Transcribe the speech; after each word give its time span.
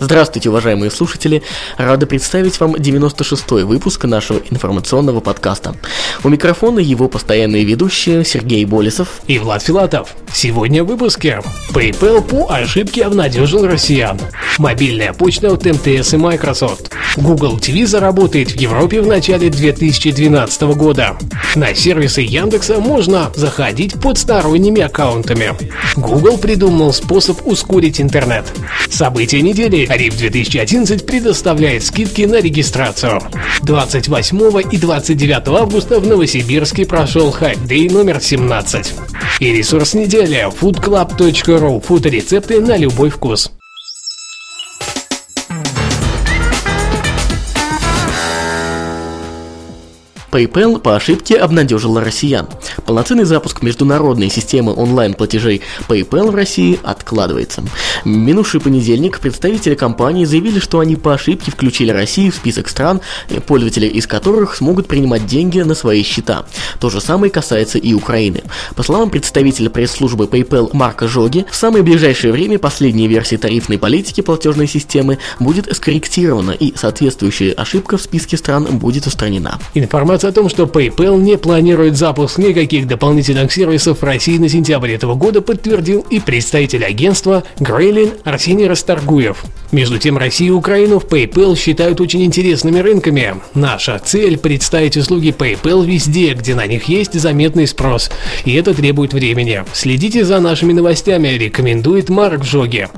Здравствуйте, 0.00 0.48
уважаемые 0.48 0.92
слушатели! 0.92 1.42
Рада 1.76 2.06
представить 2.06 2.60
вам 2.60 2.76
96-й 2.76 3.64
выпуск 3.64 4.04
нашего 4.04 4.40
информационного 4.48 5.18
подкаста. 5.18 5.74
У 6.22 6.28
микрофона 6.28 6.78
его 6.78 7.08
постоянные 7.08 7.64
ведущие 7.64 8.24
Сергей 8.24 8.64
Болесов 8.64 9.20
и 9.26 9.40
Влад 9.40 9.62
Филатов. 9.62 10.14
Сегодня 10.32 10.84
в 10.84 10.86
выпуске. 10.86 11.40
PayPal 11.70 12.22
по 12.22 12.52
ошибке 12.52 13.04
обнадежил 13.04 13.66
россиян. 13.66 14.20
Мобильная 14.58 15.12
почта 15.12 15.52
от 15.52 15.64
МТС 15.64 16.14
и 16.14 16.16
Microsoft. 16.16 16.90
Google 17.16 17.58
TV 17.58 17.84
заработает 17.84 18.52
в 18.52 18.56
Европе 18.56 19.00
в 19.00 19.06
начале 19.08 19.50
2012 19.50 20.62
года. 20.76 21.16
На 21.56 21.74
сервисы 21.74 22.20
Яндекса 22.20 22.78
можно 22.78 23.32
заходить 23.34 24.00
под 24.00 24.18
сторонними 24.18 24.82
аккаунтами. 24.82 25.54
Google 25.96 26.38
придумал 26.38 26.92
способ 26.92 27.44
ускорить 27.46 28.00
интернет. 28.00 28.44
События 28.88 29.42
недели 29.42 29.87
RIP 29.88 30.16
2011 30.16 31.06
предоставляет 31.06 31.82
скидки 31.82 32.22
на 32.22 32.40
регистрацию. 32.40 33.20
28 33.62 34.62
и 34.70 34.76
29 34.76 35.48
августа 35.48 36.00
в 36.00 36.06
Новосибирске 36.06 36.86
прошел 36.86 37.30
Day 37.30 37.90
номер 37.90 38.20
17. 38.20 38.94
И 39.40 39.52
ресурс 39.52 39.94
недели 39.94 40.46
foodclub.ru– 40.60 41.80
футорецепты 41.86 42.60
на 42.60 42.76
любой 42.76 43.10
вкус. 43.10 43.50
PayPal 50.30 50.78
по 50.78 50.94
ошибке 50.94 51.36
обнадежила 51.36 52.02
россиян. 52.02 52.46
Полноценный 52.84 53.24
запуск 53.24 53.62
международной 53.62 54.30
системы 54.30 54.74
онлайн-платежей 54.74 55.62
PayPal 55.88 56.30
в 56.30 56.34
России 56.34 56.78
откладывается. 56.82 57.64
Минувший 58.04 58.60
понедельник 58.60 59.20
представители 59.20 59.74
компании 59.74 60.24
заявили, 60.24 60.58
что 60.58 60.80
они 60.80 60.96
по 60.96 61.14
ошибке 61.14 61.50
включили 61.50 61.90
Россию 61.90 62.32
в 62.32 62.36
список 62.36 62.68
стран, 62.68 63.00
пользователи 63.46 63.86
из 63.86 64.06
которых 64.06 64.54
смогут 64.54 64.86
принимать 64.86 65.26
деньги 65.26 65.60
на 65.60 65.74
свои 65.74 66.02
счета. 66.02 66.44
То 66.78 66.90
же 66.90 67.00
самое 67.00 67.32
касается 67.32 67.78
и 67.78 67.94
Украины. 67.94 68.42
По 68.76 68.82
словам 68.82 69.10
представителя 69.10 69.70
пресс-службы 69.70 70.26
PayPal 70.26 70.70
Марка 70.74 71.08
Жоги, 71.08 71.46
в 71.50 71.56
самое 71.56 71.82
ближайшее 71.82 72.32
время 72.32 72.58
последняя 72.58 73.06
версия 73.06 73.38
тарифной 73.38 73.78
политики 73.78 74.20
платежной 74.20 74.68
системы 74.68 75.18
будет 75.40 75.74
скорректирована 75.74 76.50
и 76.50 76.76
соответствующая 76.76 77.52
ошибка 77.52 77.96
в 77.96 78.02
списке 78.02 78.36
стран 78.36 78.64
будет 78.78 79.06
устранена. 79.06 79.58
Информация 79.74 80.17
Информация 80.18 80.30
о 80.30 80.42
том, 80.42 80.48
что 80.48 80.64
PayPal 80.64 81.20
не 81.20 81.38
планирует 81.38 81.96
запуск 81.96 82.38
никаких 82.38 82.88
дополнительных 82.88 83.52
сервисов 83.52 84.00
в 84.00 84.02
России 84.02 84.36
на 84.36 84.48
сентябрь 84.48 84.90
этого 84.90 85.14
года, 85.14 85.40
подтвердил 85.40 86.04
и 86.10 86.18
представитель 86.18 86.84
агентства 86.84 87.44
Грейлин 87.60 88.10
Арсений 88.24 88.66
Расторгуев. 88.66 89.44
Между 89.70 89.98
тем, 89.98 90.18
Россию 90.18 90.54
и 90.54 90.56
Украину 90.56 90.98
в 90.98 91.04
PayPal 91.04 91.56
считают 91.56 92.00
очень 92.00 92.24
интересными 92.24 92.80
рынками. 92.80 93.36
Наша 93.54 94.00
цель– 94.04 94.38
представить 94.38 94.96
услуги 94.96 95.28
PayPal 95.28 95.86
везде, 95.86 96.34
где 96.34 96.56
на 96.56 96.66
них 96.66 96.86
есть 96.86 97.14
заметный 97.14 97.68
спрос, 97.68 98.10
и 98.44 98.54
это 98.54 98.74
требует 98.74 99.12
времени. 99.12 99.62
Следите 99.72 100.24
за 100.24 100.40
нашими 100.40 100.72
новостями, 100.72 101.28
рекомендует 101.28 102.08
Марк 102.08 102.42
Жоги. 102.42 102.88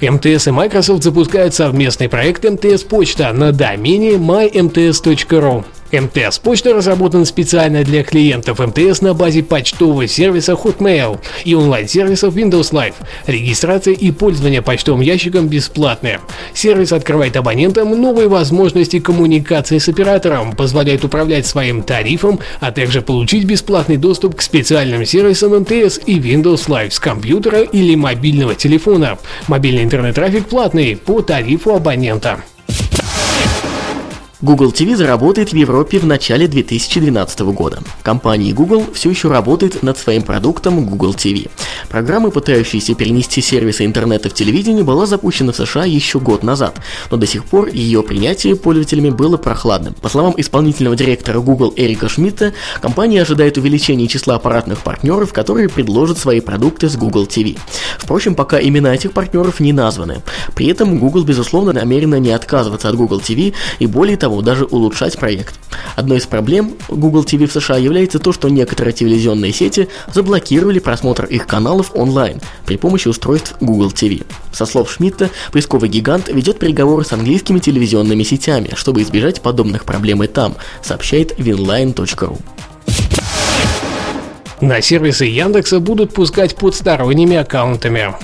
МТС 0.00 0.48
и 0.48 0.50
Microsoft 0.50 1.02
запускают 1.02 1.54
совместный 1.54 2.08
проект 2.08 2.44
МТС 2.44 2.82
Почта 2.82 3.32
на 3.32 3.52
домене 3.52 4.14
mymts.ru. 4.14 5.64
МТС 6.00 6.38
Почта 6.38 6.74
разработан 6.74 7.24
специально 7.24 7.84
для 7.84 8.02
клиентов 8.02 8.58
МТС 8.58 9.00
на 9.00 9.14
базе 9.14 9.42
почтового 9.42 10.06
сервиса 10.06 10.52
Hotmail 10.52 11.18
и 11.44 11.54
онлайн-сервисов 11.54 12.36
Windows 12.36 12.72
Live. 12.72 12.94
Регистрация 13.26 13.94
и 13.94 14.10
пользование 14.10 14.62
почтовым 14.62 15.00
ящиком 15.00 15.48
бесплатные. 15.48 16.20
Сервис 16.54 16.92
открывает 16.92 17.36
абонентам 17.36 17.90
новые 18.00 18.28
возможности 18.28 18.98
коммуникации 19.00 19.78
с 19.78 19.88
оператором, 19.88 20.52
позволяет 20.56 21.04
управлять 21.04 21.46
своим 21.46 21.82
тарифом, 21.82 22.40
а 22.60 22.72
также 22.72 23.02
получить 23.02 23.44
бесплатный 23.44 23.96
доступ 23.96 24.36
к 24.36 24.42
специальным 24.42 25.04
сервисам 25.04 25.58
МТС 25.60 26.00
и 26.06 26.18
Windows 26.18 26.68
Live 26.68 26.90
с 26.90 26.98
компьютера 26.98 27.60
или 27.60 27.94
мобильного 27.94 28.54
телефона. 28.54 29.18
Мобильный 29.48 29.84
интернет-трафик 29.84 30.46
платный 30.46 30.96
по 30.96 31.22
тарифу 31.22 31.74
абонента. 31.74 32.42
Google 34.44 34.72
TV 34.72 34.94
заработает 34.94 35.52
в 35.52 35.56
Европе 35.56 35.98
в 35.98 36.04
начале 36.04 36.46
2012 36.46 37.40
года. 37.54 37.78
Компания 38.02 38.52
Google 38.52 38.84
все 38.92 39.08
еще 39.08 39.28
работает 39.28 39.82
над 39.82 39.96
своим 39.96 40.20
продуктом 40.20 40.84
Google 40.84 41.14
TV. 41.14 41.48
Программа, 41.88 42.30
пытающаяся 42.30 42.94
перенести 42.94 43.40
сервисы 43.40 43.86
интернета 43.86 44.28
в 44.28 44.34
телевидение, 44.34 44.84
была 44.84 45.06
запущена 45.06 45.52
в 45.52 45.56
США 45.56 45.86
еще 45.86 46.20
год 46.20 46.42
назад, 46.42 46.76
но 47.10 47.16
до 47.16 47.26
сих 47.26 47.46
пор 47.46 47.68
ее 47.68 48.02
принятие 48.02 48.54
пользователями 48.54 49.08
было 49.08 49.38
прохладным. 49.38 49.94
По 49.94 50.10
словам 50.10 50.34
исполнительного 50.36 50.94
директора 50.94 51.40
Google 51.40 51.72
Эрика 51.74 52.10
Шмидта, 52.10 52.52
компания 52.82 53.22
ожидает 53.22 53.56
увеличения 53.56 54.08
числа 54.08 54.34
аппаратных 54.34 54.80
партнеров, 54.80 55.32
которые 55.32 55.70
предложат 55.70 56.18
свои 56.18 56.40
продукты 56.40 56.90
с 56.90 56.96
Google 56.96 57.24
TV. 57.24 57.58
Впрочем, 57.98 58.34
пока 58.34 58.60
имена 58.60 58.94
этих 58.94 59.12
партнеров 59.12 59.58
не 59.60 59.72
названы. 59.72 60.20
При 60.54 60.66
этом 60.66 60.98
Google, 60.98 61.24
безусловно, 61.24 61.72
намерена 61.72 62.16
не 62.16 62.30
отказываться 62.30 62.90
от 62.90 62.96
Google 62.96 63.20
TV 63.20 63.54
и 63.78 63.86
более 63.86 64.18
того, 64.18 64.33
даже 64.42 64.64
улучшать 64.64 65.18
проект. 65.18 65.54
Одной 65.96 66.18
из 66.18 66.26
проблем 66.26 66.74
Google 66.88 67.24
TV 67.24 67.46
в 67.46 67.52
США 67.52 67.76
является 67.76 68.18
то, 68.18 68.32
что 68.32 68.48
некоторые 68.48 68.92
телевизионные 68.92 69.52
сети 69.52 69.88
заблокировали 70.12 70.78
просмотр 70.78 71.24
их 71.24 71.46
каналов 71.46 71.92
онлайн 71.94 72.40
при 72.66 72.76
помощи 72.76 73.08
устройств 73.08 73.56
Google 73.60 73.90
TV. 73.90 74.24
Со 74.52 74.66
слов 74.66 74.90
Шмидта, 74.92 75.30
поисковый 75.52 75.88
гигант 75.88 76.28
ведет 76.28 76.58
переговоры 76.58 77.04
с 77.04 77.12
английскими 77.12 77.58
телевизионными 77.58 78.22
сетями, 78.22 78.70
чтобы 78.74 79.02
избежать 79.02 79.40
подобных 79.40 79.84
проблем 79.84 80.22
и 80.22 80.26
там, 80.26 80.56
сообщает 80.82 81.38
winline.ru. 81.38 82.38
На 84.60 84.80
сервисы 84.80 85.26
Яндекса 85.26 85.80
будут 85.80 86.14
пускать 86.14 86.56
под 86.56 86.74
сторонними 86.74 87.36
аккаунтами. 87.36 88.14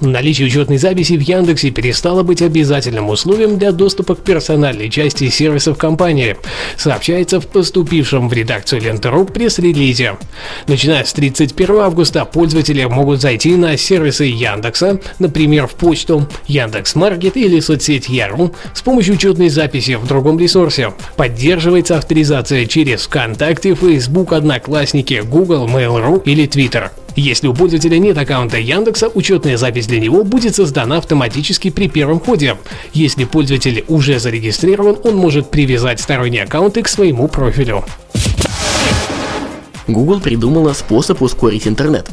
Наличие 0.00 0.46
учетной 0.46 0.78
записи 0.78 1.12
в 1.12 1.20
Яндексе 1.20 1.70
перестало 1.70 2.22
быть 2.22 2.40
обязательным 2.40 3.10
условием 3.10 3.58
для 3.58 3.70
доступа 3.70 4.14
к 4.14 4.20
персональной 4.20 4.88
части 4.88 5.28
сервисов 5.28 5.76
компании, 5.76 6.38
сообщается 6.78 7.38
в 7.38 7.46
поступившем 7.46 8.30
в 8.30 8.32
редакцию 8.32 8.80
Ленты.ру 8.80 9.26
пресс-релизе. 9.26 10.16
Начиная 10.66 11.04
с 11.04 11.12
31 11.12 11.80
августа 11.80 12.24
пользователи 12.24 12.82
могут 12.86 13.20
зайти 13.20 13.56
на 13.56 13.76
сервисы 13.76 14.24
Яндекса, 14.24 15.00
например, 15.18 15.66
в 15.66 15.74
почту, 15.74 16.26
Яндекс.Маркет 16.46 17.36
или 17.36 17.60
соцсеть 17.60 18.08
Яру 18.08 18.54
с 18.72 18.80
помощью 18.80 19.16
учетной 19.16 19.50
записи 19.50 19.96
в 19.96 20.06
другом 20.06 20.38
ресурсе. 20.38 20.94
Поддерживается 21.16 21.98
авторизация 21.98 22.64
через 22.64 23.02
ВКонтакте, 23.02 23.74
Facebook, 23.74 24.32
Одноклассники, 24.32 25.22
Google, 25.22 25.68
Mail.ru 25.68 26.22
или 26.24 26.48
Twitter. 26.48 26.90
Если 27.16 27.48
у 27.48 27.54
пользователя 27.54 27.98
нет 27.98 28.16
аккаунта 28.16 28.58
Яндекса, 28.58 29.08
учетная 29.08 29.56
запись 29.56 29.86
для 29.86 30.00
него 30.00 30.24
будет 30.24 30.54
создана 30.54 30.98
автоматически 30.98 31.70
при 31.70 31.88
первом 31.88 32.20
ходе. 32.20 32.56
Если 32.92 33.24
пользователь 33.24 33.84
уже 33.88 34.18
зарегистрирован, 34.18 34.96
он 35.04 35.16
может 35.16 35.50
привязать 35.50 36.00
сторонние 36.00 36.44
аккаунты 36.44 36.82
к 36.82 36.88
своему 36.88 37.28
профилю. 37.28 37.84
Google 39.92 40.20
придумала 40.20 40.72
способ 40.72 41.22
ускорить 41.22 41.66
интернет. 41.66 42.08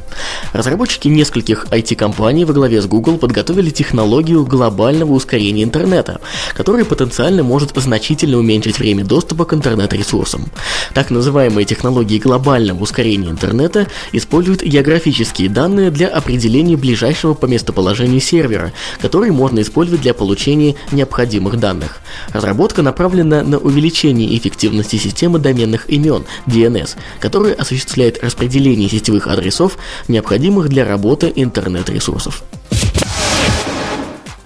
Разработчики 0.53 1.07
нескольких 1.07 1.65
IT-компаний 1.65 2.45
во 2.45 2.53
главе 2.53 2.81
с 2.81 2.85
Google 2.85 3.17
подготовили 3.17 3.69
технологию 3.69 4.45
глобального 4.45 5.13
ускорения 5.13 5.63
интернета, 5.63 6.19
которая 6.53 6.85
потенциально 6.85 7.43
может 7.43 7.71
значительно 7.75 8.37
уменьшить 8.37 8.79
время 8.79 9.03
доступа 9.03 9.45
к 9.45 9.53
интернет-ресурсам. 9.53 10.45
Так 10.93 11.09
называемые 11.11 11.65
технологии 11.65 12.19
глобального 12.19 12.81
ускорения 12.81 13.29
интернета 13.29 13.87
используют 14.11 14.63
географические 14.63 15.49
данные 15.49 15.91
для 15.91 16.07
определения 16.07 16.75
ближайшего 16.75 17.33
по 17.33 17.45
местоположению 17.45 18.21
сервера, 18.21 18.73
который 19.01 19.31
можно 19.31 19.61
использовать 19.61 20.01
для 20.01 20.13
получения 20.13 20.75
необходимых 20.91 21.59
данных. 21.59 21.99
Разработка 22.33 22.81
направлена 22.81 23.43
на 23.43 23.57
увеличение 23.57 24.35
эффективности 24.37 24.95
системы 24.95 25.39
доменных 25.39 25.89
имен 25.89 26.25
DNS, 26.47 26.95
которая 27.19 27.53
осуществляет 27.67 28.23
распределение 28.23 28.89
сетевых 28.89 29.27
адресов, 29.27 29.77
необходимых 30.07 30.69
для 30.69 30.85
работы 30.85 31.31
интернет-ресурсов. 31.35 32.43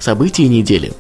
События 0.02 0.48
недели. 0.48 0.94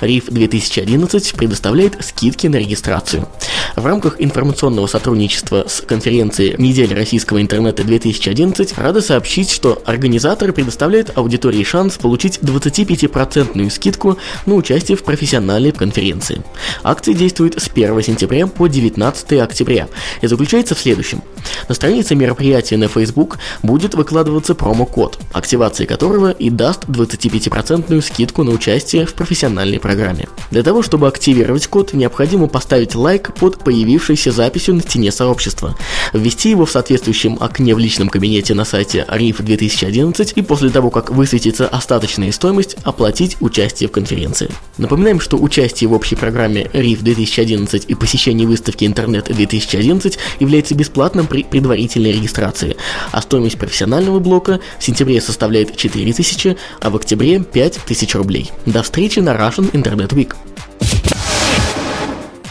RIF 0.00 0.32
2011 0.32 1.34
предоставляет 1.34 2.02
скидки 2.02 2.46
на 2.46 2.56
регистрацию. 2.56 3.28
В 3.76 3.84
рамках 3.84 4.16
информационного 4.20 4.86
сотрудничества 4.86 5.66
с 5.68 5.82
конференцией 5.82 6.54
«Неделя 6.56 6.96
российского 6.96 7.42
интернета 7.42 7.82
2011» 7.82 8.72
рада 8.80 9.02
сообщить, 9.02 9.50
что 9.50 9.82
организаторы 9.84 10.54
предоставляют 10.54 11.16
аудитории 11.16 11.62
шанс 11.62 11.98
получить 11.98 12.38
25% 12.38 13.68
скидку 13.70 14.18
на 14.46 14.54
участие 14.54 14.96
в 14.96 15.04
профессиональной 15.04 15.72
конференции. 15.72 16.42
Акция 16.82 17.14
действует 17.14 17.60
с 17.60 17.68
1 17.68 18.02
сентября 18.02 18.46
по 18.46 18.66
19 18.66 19.32
октября 19.40 19.88
и 20.22 20.26
заключается 20.26 20.74
в 20.74 20.80
следующем. 20.80 21.22
На 21.68 21.74
странице 21.74 22.14
мероприятия 22.14 22.78
на 22.78 22.88
Facebook 22.88 23.38
будет 23.62 23.94
выкладываться 23.94 24.54
промокод, 24.54 25.18
активация 25.32 25.86
которого 25.86 26.30
и 26.30 26.48
даст 26.48 26.84
25% 26.86 28.00
скидку 28.00 28.37
на 28.44 28.50
участие 28.50 29.06
в 29.06 29.14
профессиональной 29.14 29.80
программе. 29.80 30.28
Для 30.50 30.62
того, 30.62 30.82
чтобы 30.82 31.08
активировать 31.08 31.66
код, 31.66 31.92
необходимо 31.92 32.46
поставить 32.46 32.94
лайк 32.94 33.34
под 33.34 33.62
появившейся 33.62 34.32
записью 34.32 34.74
на 34.76 34.82
стене 34.82 35.12
сообщества, 35.12 35.76
ввести 36.12 36.50
его 36.50 36.64
в 36.64 36.70
соответствующем 36.70 37.36
окне 37.40 37.74
в 37.74 37.78
личном 37.78 38.08
кабинете 38.08 38.54
на 38.54 38.64
сайте 38.64 39.04
RIF 39.08 39.42
2011 39.42 40.32
и 40.36 40.42
после 40.42 40.70
того, 40.70 40.90
как 40.90 41.10
высветится 41.10 41.68
остаточная 41.68 42.32
стоимость, 42.32 42.76
оплатить 42.84 43.36
участие 43.40 43.88
в 43.88 43.92
конференции. 43.92 44.50
Напоминаем, 44.78 45.20
что 45.20 45.36
участие 45.36 45.88
в 45.88 45.92
общей 45.92 46.16
программе 46.16 46.62
RIF 46.72 47.02
2011 47.02 47.84
и 47.88 47.94
посещение 47.94 48.46
выставки 48.46 48.84
Интернет 48.84 49.26
2011 49.26 50.18
является 50.40 50.74
бесплатным 50.74 51.26
при 51.26 51.42
предварительной 51.42 52.12
регистрации, 52.12 52.76
а 53.10 53.20
стоимость 53.22 53.58
профессионального 53.58 54.18
блока 54.18 54.60
в 54.78 54.84
сентябре 54.84 55.20
составляет 55.20 55.76
4000, 55.76 56.56
а 56.80 56.90
в 56.90 56.96
октябре 56.96 57.40
5000 57.40 58.14
рублей. 58.14 58.27
До 58.66 58.82
встречи 58.82 59.20
на 59.20 59.30
Russian 59.30 59.70
Internet 59.72 60.10
Week. 60.10 60.34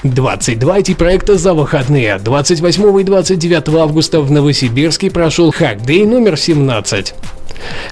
22 0.03 0.79
IT-проекта 0.79 1.38
за 1.38 1.53
выходные. 1.53 2.19
28 2.19 3.00
и 3.00 3.03
29 3.03 3.69
августа 3.75 4.21
в 4.21 4.31
Новосибирске 4.31 5.12
прошел 5.12 5.51
Day 5.85 6.06
номер 6.06 6.38
17. 6.38 7.13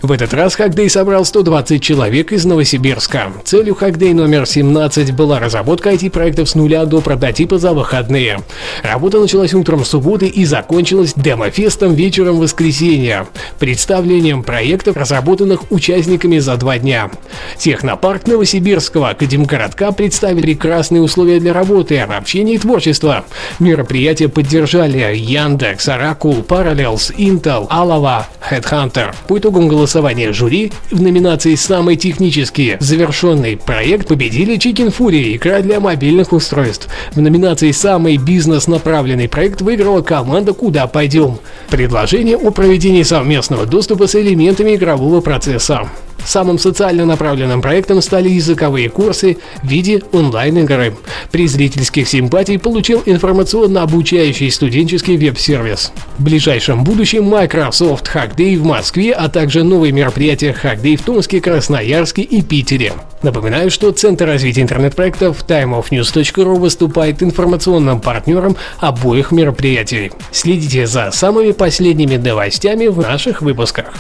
В 0.02 0.12
этот 0.12 0.34
раз 0.34 0.56
Хакдей 0.56 0.90
собрал 0.90 1.26
120 1.26 1.82
человек 1.82 2.32
из 2.32 2.46
Новосибирска. 2.46 3.34
Целью 3.44 3.76
Хакдей 3.76 4.14
номер 4.14 4.46
17 4.46 5.14
была 5.14 5.40
разработка 5.40 5.92
IT-проектов 5.92 6.50
с 6.50 6.56
нуля 6.56 6.86
до 6.86 7.02
прототипа 7.02 7.58
за 7.58 7.74
выходные. 7.74 8.40
Работа 8.84 9.20
началась 9.20 9.54
утром 9.54 9.86
субботы 9.86 10.28
и 10.28 10.46
закончилась 10.46 11.14
демофестом 11.16 11.94
вечером 11.94 12.40
воскресенья, 12.40 13.28
представлением 13.60 14.44
проектов, 14.44 14.98
разработанных 14.98 15.72
участниками 15.72 16.40
за 16.40 16.58
два 16.58 16.78
дня. 16.78 17.10
Технопарк 17.58 18.28
Новосибирского 18.28 19.10
Академгородка 19.10 19.92
представили 19.92 20.42
прекрасные 20.42 21.02
условия 21.02 21.40
для 21.40 21.54
работы, 21.54 22.00
общения 22.00 22.56
и 22.56 22.58
творчества. 22.58 23.26
Мероприятие 23.60 24.30
поддержали 24.30 25.16
Яндекс, 25.16 25.88
Oracle, 25.88 26.46
Parallels, 26.46 27.16
Intel, 27.18 27.68
Alava, 27.70 28.26
Headhunter. 28.50 29.16
По 29.28 29.38
итогам 29.38 29.55
итогам 29.56 29.68
голосования 29.70 30.34
жюри 30.34 30.72
в 30.92 31.02
номинации 31.02 31.56
«Самый 31.56 31.96
технически 31.96 32.76
завершенный 32.82 33.56
проект» 33.56 34.08
победили 34.08 34.58
Chicken 34.58 34.94
Fury, 34.94 35.38
игра 35.38 35.62
для 35.62 35.80
мобильных 35.80 36.34
устройств. 36.34 36.90
В 37.14 37.22
номинации 37.22 37.72
«Самый 37.72 38.18
бизнес-направленный 38.18 39.30
проект» 39.30 39.62
выиграла 39.62 40.02
команда 40.02 40.52
«Куда 40.54 40.88
пойдем?» 40.88 41.38
Предложение 41.70 42.36
о 42.38 42.52
проведении 42.52 43.04
совместного 43.04 43.66
доступа 43.66 44.08
с 44.08 44.16
элементами 44.16 44.76
игрового 44.76 45.22
процесса. 45.22 45.88
Самым 46.26 46.58
социально 46.58 47.06
направленным 47.06 47.62
проектом 47.62 48.02
стали 48.02 48.30
языковые 48.30 48.90
курсы 48.90 49.38
в 49.62 49.68
виде 49.68 50.02
онлайн-игры. 50.12 50.98
При 51.32 51.48
зрительских 51.48 52.08
симпатий 52.08 52.58
получил 52.58 53.04
информационно-обучающий 53.06 54.50
студенческий 54.50 55.18
веб-сервис. 55.18 55.94
В 56.18 56.24
ближайшем 56.24 56.84
будущем 56.84 57.26
Microsoft 57.26 58.10
Hack 58.14 58.36
Day 58.36 58.58
в 58.58 58.66
Москве, 58.66 59.14
а 59.14 59.30
также 59.30 59.64
новые 59.64 59.92
мероприятия 59.92 60.56
Hack 60.64 60.82
Day 60.82 60.98
в 60.98 61.04
Томске, 61.04 61.40
Красноярске 61.40 62.24
и 62.24 62.42
Питере. 62.42 62.94
Напоминаю, 63.22 63.70
что 63.70 63.92
Центр 63.92 64.26
развития 64.26 64.62
интернет-проектов 64.62 65.46
timeofnews.ru 65.48 66.56
выступает 66.56 67.22
информационным 67.22 68.02
партнером 68.02 68.56
обоих 68.80 69.32
мероприятий. 69.32 70.12
Следите 70.32 70.88
за 70.88 71.12
самыми 71.12 71.52
последними 71.52 72.18
новостями 72.18 72.88
в 72.88 73.00
наших 73.00 73.42
выпусках. 73.42 73.94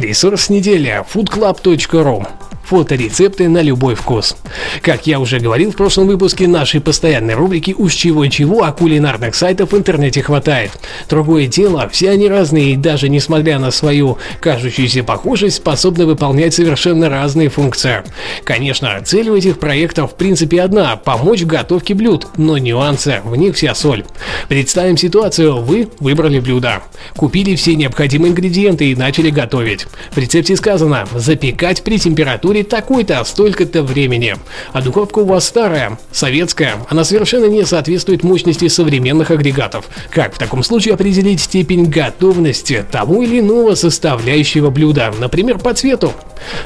Ресурс 0.00 0.50
недели. 0.50 1.02
Foodclub.ru 1.10 2.45
Фоторецепты 2.66 3.48
на 3.48 3.62
любой 3.62 3.94
вкус. 3.94 4.36
Как 4.82 5.06
я 5.06 5.20
уже 5.20 5.38
говорил 5.38 5.70
в 5.70 5.76
прошлом 5.76 6.08
выпуске 6.08 6.48
нашей 6.48 6.80
постоянной 6.80 7.34
рубрики 7.34 7.72
«Уж 7.78 7.94
чего-чего, 7.94 8.64
а 8.64 8.72
кулинарных 8.72 9.36
сайтов 9.36 9.70
в 9.70 9.76
интернете 9.76 10.20
хватает». 10.20 10.72
Другое 11.08 11.46
дело, 11.46 11.88
все 11.92 12.10
они 12.10 12.26
разные 12.28 12.72
и 12.72 12.76
даже 12.76 13.08
несмотря 13.08 13.60
на 13.60 13.70
свою 13.70 14.18
кажущуюся 14.40 15.04
похожесть, 15.04 15.58
способны 15.58 16.06
выполнять 16.06 16.54
совершенно 16.54 17.08
разные 17.08 17.50
функции. 17.50 18.02
Конечно, 18.42 19.00
цель 19.04 19.28
у 19.28 19.36
этих 19.36 19.60
проектов 19.60 20.12
в 20.12 20.14
принципе 20.16 20.60
одна– 20.60 20.96
помочь 21.04 21.42
в 21.42 21.46
готовке 21.46 21.94
блюд, 21.94 22.26
но 22.36 22.58
нюансы, 22.58 23.20
в 23.22 23.36
них 23.36 23.54
вся 23.54 23.76
соль. 23.76 24.04
Представим 24.48 24.96
ситуацию, 24.96 25.62
вы 25.62 25.88
выбрали 26.00 26.40
блюдо, 26.40 26.82
купили 27.16 27.54
все 27.54 27.76
необходимые 27.76 28.32
ингредиенты 28.32 28.90
и 28.90 28.96
начали 28.96 29.30
готовить. 29.30 29.86
В 30.10 30.18
рецепте 30.18 30.56
сказано 30.56 31.06
«запекать 31.14 31.84
при 31.84 32.00
температуре 32.00 32.55
температуре 32.56 32.64
такой-то, 32.64 33.24
столько-то 33.24 33.82
времени. 33.82 34.36
А 34.72 34.82
духовка 34.82 35.20
у 35.20 35.24
вас 35.24 35.46
старая, 35.46 35.98
советская, 36.12 36.76
она 36.88 37.04
совершенно 37.04 37.46
не 37.46 37.64
соответствует 37.64 38.22
мощности 38.22 38.68
современных 38.68 39.30
агрегатов. 39.30 39.86
Как 40.10 40.34
в 40.34 40.38
таком 40.38 40.62
случае 40.62 40.94
определить 40.94 41.40
степень 41.40 41.86
готовности 41.86 42.84
того 42.90 43.22
или 43.22 43.40
иного 43.40 43.74
составляющего 43.74 44.70
блюда, 44.70 45.12
например, 45.18 45.58
по 45.58 45.74
цвету? 45.74 46.12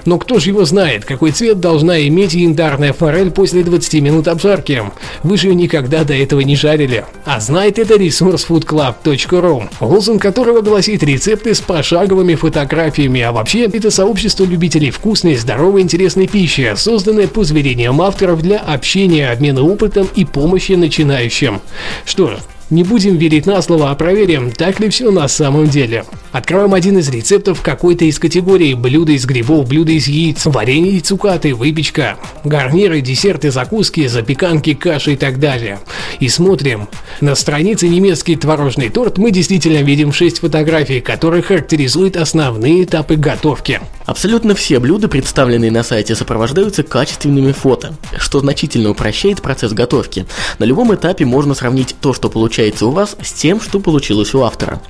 Но 0.04 0.19
кто 0.19 0.38
же 0.38 0.50
его 0.50 0.64
знает, 0.64 1.04
какой 1.04 1.31
цвет 1.31 1.60
должна 1.60 2.00
иметь 2.06 2.34
янтарная 2.34 2.93
форель 2.93 3.31
после 3.31 3.62
20 3.62 4.02
минут 4.02 4.28
обжарки? 4.28 4.82
Вы 5.22 5.36
же 5.36 5.48
ее 5.48 5.54
никогда 5.54 6.04
до 6.04 6.14
этого 6.14 6.40
не 6.40 6.56
жарили. 6.56 7.04
А 7.25 7.40
знает 7.40 7.78
это 7.78 7.96
ресурс 7.96 8.46
foodclub.ru, 8.48 9.69
лозунг 9.81 10.22
которого 10.22 10.60
гласит 10.60 11.02
рецепты 11.02 11.54
с 11.54 11.60
пошаговыми 11.60 12.34
фотографиями, 12.34 13.20
а 13.20 13.32
вообще 13.32 13.64
это 13.64 13.90
сообщество 13.90 14.44
любителей 14.44 14.90
вкусной, 14.90 15.36
здоровой, 15.36 15.80
интересной 15.81 16.27
пищи, 16.27 16.73
созданное 16.77 17.29
по 17.29 17.44
заверениям 17.44 18.00
авторов 18.00 18.43
для 18.43 18.59
общения, 18.59 19.31
обмена 19.31 19.62
опытом 19.62 20.09
и 20.15 20.25
помощи 20.25 20.73
начинающим. 20.73 21.61
Что 22.05 22.29
ж, 22.29 22.38
не 22.70 22.84
будем 22.84 23.17
верить 23.17 23.46
на 23.46 23.60
слово, 23.63 23.91
а 23.91 23.94
проверим, 23.96 24.53
так 24.53 24.79
ли 24.79 24.89
все 24.89 25.10
на 25.10 25.27
самом 25.27 25.67
деле. 25.67 26.05
Откроем 26.31 26.72
один 26.72 26.99
из 26.99 27.08
рецептов 27.08 27.63
какой-то 27.63 28.05
из 28.05 28.20
категорий 28.20 28.75
блюда 28.75 29.10
из 29.10 29.27
грибов, 29.27 29.69
блюда 29.69 29.91
из 29.91 30.06
яиц, 30.06 30.46
варенье 30.46 30.93
и 30.93 31.01
цукаты, 31.01 31.53
выпечка, 31.53 32.17
гарниры, 32.44 33.01
десерты, 33.01 33.51
закуски, 33.51 34.06
запеканки, 34.06 34.75
каши 34.75 35.15
и 35.15 35.17
так 35.17 35.41
далее. 35.41 35.81
И 36.20 36.29
смотрим. 36.29 36.87
На 37.20 37.34
странице 37.34 37.89
немецкий 37.89 38.37
творожный 38.37 38.89
торт 38.89 39.19
мы 39.19 39.32
действительно 39.32 39.82
видим 39.82 40.13
6 40.13 40.39
фотографий, 40.39 41.01
которые 41.01 41.43
характеризуют 41.43 42.17
основные 42.17 42.84
этапы 42.84 43.17
готовки. 43.17 43.81
Абсолютно 44.10 44.56
все 44.56 44.81
блюда, 44.81 45.06
представленные 45.06 45.70
на 45.70 45.84
сайте, 45.84 46.17
сопровождаются 46.17 46.82
качественными 46.82 47.52
фото, 47.52 47.94
что 48.19 48.40
значительно 48.40 48.90
упрощает 48.90 49.40
процесс 49.40 49.72
готовки. 49.72 50.26
На 50.58 50.64
любом 50.64 50.93
этапе 50.93 51.24
можно 51.24 51.55
сравнить 51.55 51.94
то, 52.00 52.12
что 52.12 52.29
получается 52.29 52.86
у 52.86 52.90
вас 52.90 53.14
с 53.22 53.32
тем, 53.32 53.60
что 53.60 53.79
получилось 53.79 54.34
у 54.34 54.43
автора. 54.43 54.82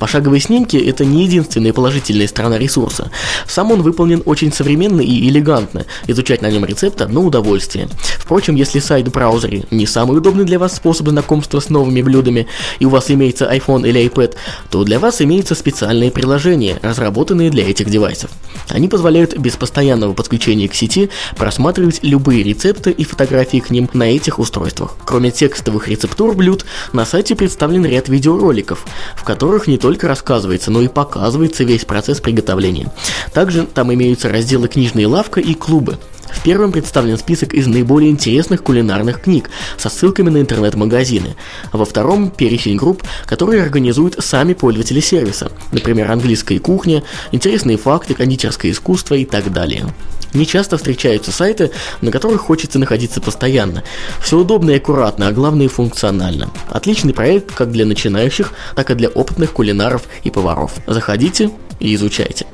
Пошаговые 0.00 0.40
снимки– 0.40 0.76
это 0.88 1.04
не 1.04 1.22
единственная 1.22 1.72
положительная 1.72 2.26
сторона 2.26 2.58
ресурса. 2.58 3.12
Сам 3.46 3.70
он 3.70 3.82
выполнен 3.82 4.20
очень 4.26 4.52
современно 4.52 5.00
и 5.00 5.28
элегантно, 5.28 5.86
изучать 6.08 6.42
на 6.42 6.50
нем 6.50 6.64
рецепт– 6.64 7.00
одно 7.02 7.22
удовольствие. 7.22 7.88
Впрочем, 8.18 8.56
если 8.56 8.80
сайт 8.80 9.06
в 9.06 9.12
браузере 9.12 9.62
не 9.70 9.86
самый 9.86 10.18
удобный 10.18 10.44
для 10.44 10.58
вас 10.58 10.74
способ 10.74 11.08
знакомства 11.08 11.60
с 11.60 11.68
новыми 11.68 12.02
блюдами, 12.02 12.48
и 12.80 12.84
у 12.84 12.88
вас 12.88 13.12
имеется 13.12 13.48
iPhone 13.48 13.88
или 13.88 14.04
iPad, 14.10 14.34
то 14.70 14.82
для 14.82 14.98
вас 14.98 15.22
имеются 15.22 15.54
специальные 15.54 16.10
приложения, 16.10 16.80
разработанные 16.82 17.50
для 17.50 17.70
этих 17.70 17.88
девайсов. 17.88 18.30
Они 18.68 18.88
позволяют 18.88 19.36
без 19.36 19.56
постоянного 19.56 20.12
подключения 20.12 20.68
к 20.68 20.74
сети 20.74 21.10
просматривать 21.36 22.00
любые 22.02 22.42
рецепты 22.42 22.90
и 22.90 23.04
фотографии 23.04 23.58
к 23.58 23.70
ним 23.70 23.88
на 23.92 24.04
этих 24.04 24.38
устройствах. 24.38 24.96
Кроме 25.04 25.30
текстовых 25.30 25.88
рецептур 25.88 26.34
блюд, 26.34 26.64
на 26.92 27.04
сайте 27.04 27.34
представлен 27.34 27.84
ряд 27.84 28.08
видеороликов, 28.08 28.84
в 29.16 29.24
которых 29.24 29.66
не 29.66 29.78
только 29.78 30.08
рассказывается, 30.08 30.70
но 30.70 30.82
и 30.82 30.88
показывается 30.88 31.64
весь 31.64 31.84
процесс 31.84 32.20
приготовления. 32.20 32.92
Также 33.32 33.64
там 33.64 33.92
имеются 33.92 34.28
разделы 34.28 34.68
«Книжная 34.68 35.08
лавка» 35.08 35.40
и 35.40 35.54
«Клубы». 35.54 35.98
В 36.30 36.42
первом 36.42 36.72
представлен 36.72 37.18
список 37.18 37.54
из 37.54 37.66
наиболее 37.66 38.10
интересных 38.10 38.62
кулинарных 38.62 39.22
книг 39.22 39.50
со 39.76 39.88
ссылками 39.88 40.30
на 40.30 40.38
интернет-магазины, 40.38 41.36
а 41.72 41.76
во 41.76 41.84
втором 41.84 42.30
перечень 42.30 42.76
групп, 42.76 43.02
которые 43.24 43.62
организуют 43.62 44.16
сами 44.18 44.52
пользователи 44.54 45.00
сервиса, 45.00 45.50
например, 45.72 46.10
английская 46.10 46.58
кухня, 46.58 47.02
интересные 47.32 47.76
факты, 47.76 48.14
кондитерское 48.14 48.72
искусство 48.72 49.14
и 49.14 49.24
так 49.24 49.52
далее. 49.52 49.86
Не 50.34 50.46
часто 50.46 50.76
встречаются 50.76 51.32
сайты, 51.32 51.70
на 52.00 52.10
которых 52.10 52.42
хочется 52.42 52.78
находиться 52.78 53.20
постоянно. 53.20 53.82
Все 54.20 54.38
удобно 54.38 54.72
и 54.72 54.76
аккуратно, 54.76 55.28
а 55.28 55.32
главное 55.32 55.68
функционально. 55.68 56.50
Отличный 56.68 57.14
проект 57.14 57.54
как 57.54 57.72
для 57.72 57.86
начинающих, 57.86 58.52
так 58.74 58.90
и 58.90 58.94
для 58.94 59.08
опытных 59.08 59.52
кулинаров 59.52 60.02
и 60.24 60.30
поваров. 60.30 60.72
Заходите 60.86 61.50
и 61.80 61.94
изучайте. 61.94 62.46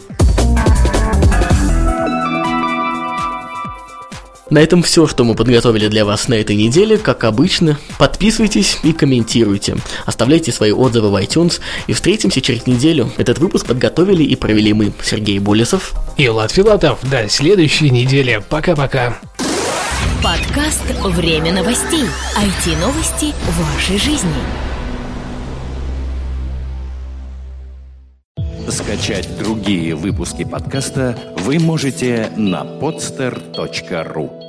На 4.53 4.59
этом 4.59 4.83
все, 4.83 5.07
что 5.07 5.25
мы 5.25 5.35
подготовили 5.35 5.89
для 5.89 6.05
вас 6.05 6.29
на 6.29 6.35
этой 6.35 6.57
неделе. 6.57 6.99
Как 6.99 7.25
обычно, 7.25 7.79
подписывайтесь 7.99 8.79
и 8.83 8.93
комментируйте. 8.93 9.79
Оставляйте 10.05 10.53
свои 10.53 10.73
отзывы 10.73 11.09
в 11.11 11.17
iTunes 11.17 11.61
и 11.87 11.95
встретимся 11.95 12.43
через 12.43 12.67
неделю. 12.67 13.11
Этот 13.17 13.39
выпуск 13.39 13.65
подготовили 13.65 14.23
и 14.23 14.37
провели 14.37 14.75
мы, 14.75 14.93
Сергей 15.03 15.39
Болесов 15.39 15.95
и 16.19 16.29
Влад 16.29 16.51
Филатов. 16.51 16.99
До 17.11 17.31
следующей 17.31 17.89
недели. 17.89 18.43
Пока-пока. 18.47 19.17
Подкаст 20.23 20.85
«Время 21.03 21.55
новостей». 21.55 22.05
IT-новости 22.37 23.33
вашей 23.59 23.97
жизни. 23.97 24.29
Скачать 28.69 29.29
другие 29.39 29.95
выпуски 29.95 30.45
подкаста 30.45 31.19
вы 31.39 31.59
можете 31.59 32.31
на 32.37 32.65
podster.ru 32.65 34.42